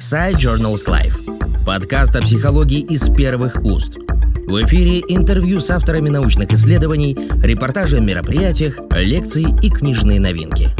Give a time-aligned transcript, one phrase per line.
[0.00, 1.64] Side Journals Life.
[1.66, 3.98] Подкаст о психологии из первых уст.
[3.98, 10.70] В эфире интервью с авторами научных исследований, репортажи о мероприятиях, лекции и книжные новинки.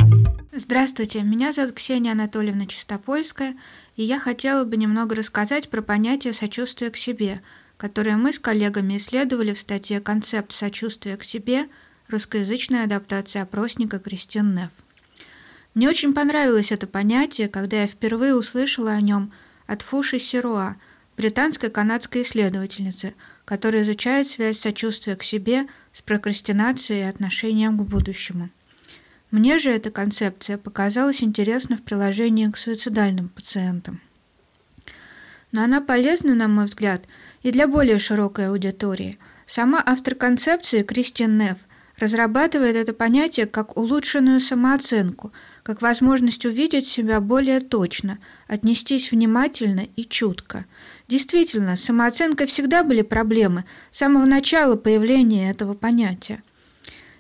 [0.53, 3.57] Здравствуйте, меня зовут Ксения Анатольевна Чистопольская,
[3.95, 7.43] и я хотела бы немного рассказать про понятие сочувствия к себе,
[7.77, 11.67] которое мы с коллегами исследовали в статье «Концепт сочувствия к себе.
[12.09, 14.73] Русскоязычная адаптация опросника Кристин Нефф».
[15.75, 19.33] Мне очень понравилось это понятие, когда я впервые услышала о нем
[19.67, 20.77] от Фуши Сируа,
[21.17, 28.51] британской канадской исследовательницы, которая изучает связь сочувствия к себе с прокрастинацией и отношением к будущему.
[29.31, 34.01] Мне же эта концепция показалась интересна в приложении к суицидальным пациентам.
[35.53, 37.05] Но она полезна, на мой взгляд,
[37.43, 39.19] и для более широкой аудитории.
[39.47, 41.59] Сама автор концепции Кристин Нефф
[42.01, 45.33] разрабатывает это понятие как улучшенную самооценку,
[45.63, 48.19] как возможность увидеть себя более точно,
[48.49, 50.65] отнестись внимательно и чутко.
[51.09, 56.43] Действительно, с самооценкой всегда были проблемы с самого начала появления этого понятия.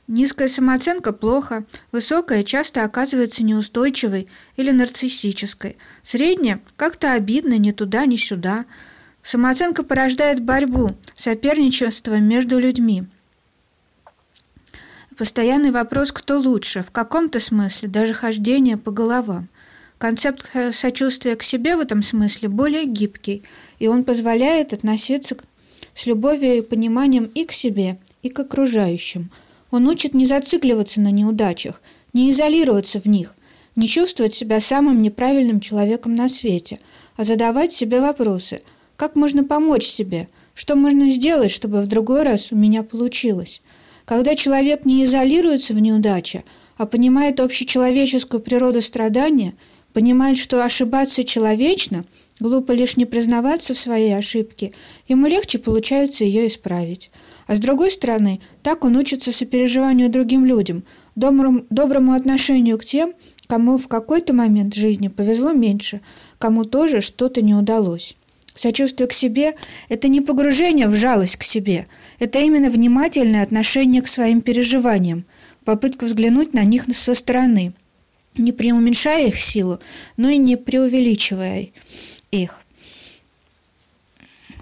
[0.08, 8.16] Низкая самооценка плохо, высокая часто оказывается неустойчивой или нарциссической, средняя как-то обидно ни туда, ни
[8.16, 8.64] сюда.
[9.22, 13.04] Самооценка порождает борьбу, соперничество между людьми–
[15.20, 19.50] Постоянный вопрос «кто лучше?» в каком-то смысле даже хождение по головам.
[19.98, 23.42] Концепт сочувствия к себе в этом смысле более гибкий,
[23.78, 25.36] и он позволяет относиться
[25.92, 29.30] с любовью и пониманием и к себе, и к окружающим.
[29.70, 31.82] Он учит не зацикливаться на неудачах,
[32.14, 33.36] не изолироваться в них,
[33.76, 36.80] не чувствовать себя самым неправильным человеком на свете,
[37.18, 38.62] а задавать себе вопросы–
[39.00, 40.28] как можно помочь себе?
[40.52, 43.62] Что можно сделать, чтобы в другой раз у меня получилось?
[44.10, 46.42] Когда человек не изолируется в неудаче,
[46.76, 49.54] а понимает общечеловеческую природу страдания,
[49.92, 52.04] понимает, что ошибаться человечно,
[52.40, 54.72] глупо лишь не признаваться в своей ошибке,
[55.06, 57.12] ему легче получается ее исправить.
[57.46, 60.82] А с другой стороны, так он учится сопереживанию другим людям,
[61.14, 63.12] доброму, доброму отношению к тем,
[63.46, 66.00] кому в какой-то момент жизни повезло меньше,
[66.38, 68.16] кому тоже что-то не удалось.
[68.54, 69.54] Сочувствие к себе–
[69.88, 71.86] это не погружение в жалость к себе,
[72.18, 75.24] это именно внимательное отношение к своим переживаниям,
[75.64, 77.72] попытка взглянуть на них со стороны,
[78.36, 79.78] не преуменьшая их силу,
[80.16, 81.68] но и не преувеличивая
[82.30, 82.64] их.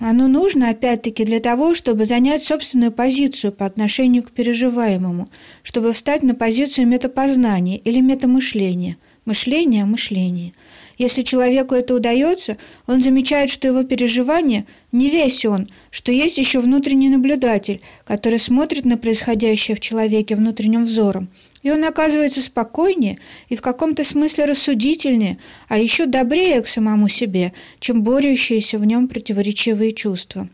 [0.00, 5.28] Оно нужно, опять-таки, для того, чтобы занять собственную позицию по отношению к переживаемому,
[5.64, 8.96] чтобы встать на позицию метапознания или метамышления,
[9.28, 10.54] мышления о мышлении–
[10.98, 12.56] если человеку это удается,
[12.88, 18.84] он замечает, что его переживание не весь он, что есть еще внутренний наблюдатель, который смотрит
[18.84, 21.28] на происходящее в человеке внутренним взором.
[21.62, 23.18] И он оказывается спокойнее
[23.48, 29.06] и в каком-то смысле рассудительнее, а еще добрее к самому себе, чем борющиеся в нем
[29.06, 30.48] противоречивые чувства.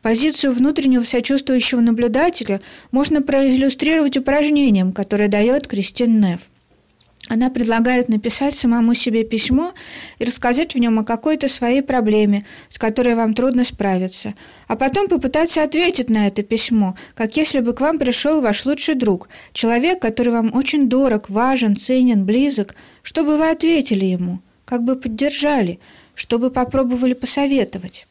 [0.00, 2.60] Позицию внутреннего сочувствующего наблюдателя
[2.92, 6.48] можно проиллюстрировать упражнением, которое дает Кристин Нефф.
[7.28, 9.72] Она предлагает написать самому себе письмо
[10.18, 14.34] и рассказать в нем о какой-то своей проблеме, с которой вам трудно справиться,
[14.66, 18.96] а потом попытаться ответить на это письмо, как если бы к вам пришел ваш лучший
[18.96, 24.96] друг, человек, который вам очень дорог, важен, ценен, близок, чтобы вы ответили ему, как бы
[24.96, 25.78] поддержали,
[26.16, 28.08] чтобы попробовали посоветовать.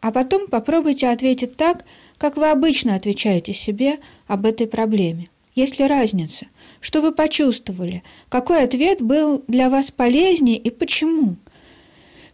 [0.00, 1.84] А потом попробуйте ответить так,
[2.16, 5.28] как вы обычно отвечаете себе об этой проблеме.
[5.54, 6.46] Есть ли разница?
[6.80, 8.02] Что вы почувствовали?
[8.28, 11.36] Какой ответ был для вас полезнее и почему?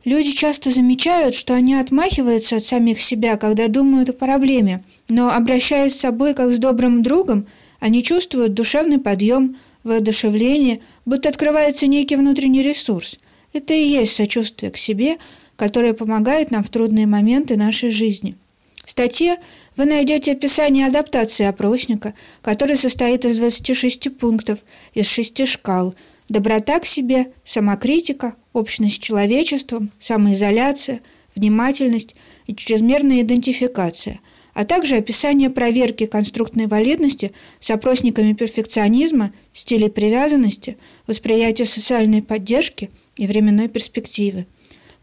[0.04, 5.94] Люди часто замечают, что они отмахиваются от самих себя, когда думают о проблеме, но, обращаясь
[5.94, 7.46] с собой как с добрым другом,
[7.80, 13.18] они чувствуют душевный подъем, воодушевление, будто открывается некий внутренний ресурс.
[13.52, 15.16] Это и есть сочувствие к себе,
[15.56, 18.36] которое помогает нам в трудные моменты нашей жизни–
[18.86, 19.38] в статье
[19.74, 24.60] вы найдете описание адаптации опросника, который состоит из 26 пунктов
[24.94, 25.96] из шести шкал
[26.28, 31.00] «Доброта к себе», «Самокритика», «Общность с человечеством», «Самоизоляция»,
[31.34, 32.14] «Внимательность»
[32.46, 34.20] и «Чрезмерная идентификация»,
[34.54, 40.78] а также описание проверки конструктной валидности с опросниками перфекционизма, стилей привязанности,
[41.08, 44.46] восприятия социальной поддержки и временной перспективы.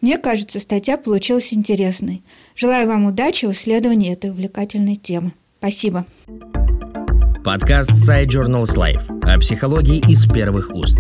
[0.04, 2.24] Мне кажется, статья получилась интересной.
[2.58, 5.32] Желаю вам удачи в исследовании этой увлекательной темы.
[5.60, 6.06] Спасибо.
[7.46, 10.98] Подкаст Side Journals Life о психологии из первых уст.